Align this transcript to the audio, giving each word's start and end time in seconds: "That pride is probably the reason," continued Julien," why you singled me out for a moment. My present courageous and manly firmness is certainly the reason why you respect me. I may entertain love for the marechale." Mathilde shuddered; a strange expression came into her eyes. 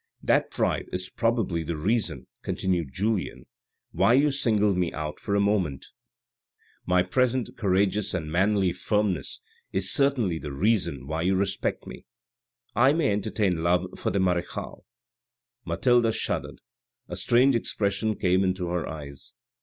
"That 0.31 0.49
pride 0.49 0.89
is 0.91 1.09
probably 1.11 1.61
the 1.61 1.77
reason," 1.77 2.25
continued 2.41 2.91
Julien," 2.91 3.45
why 3.91 4.13
you 4.13 4.31
singled 4.31 4.75
me 4.75 4.91
out 4.93 5.19
for 5.19 5.35
a 5.35 5.39
moment. 5.39 5.85
My 6.87 7.03
present 7.03 7.55
courageous 7.55 8.15
and 8.15 8.31
manly 8.31 8.73
firmness 8.73 9.41
is 9.71 9.91
certainly 9.91 10.39
the 10.39 10.51
reason 10.53 11.05
why 11.05 11.21
you 11.21 11.35
respect 11.35 11.85
me. 11.85 12.07
I 12.75 12.93
may 12.93 13.11
entertain 13.11 13.61
love 13.61 13.85
for 13.95 14.09
the 14.09 14.19
marechale." 14.19 14.83
Mathilde 15.65 16.15
shuddered; 16.15 16.61
a 17.07 17.15
strange 17.15 17.55
expression 17.55 18.15
came 18.17 18.43
into 18.43 18.69
her 18.69 18.87
eyes. 18.89 19.35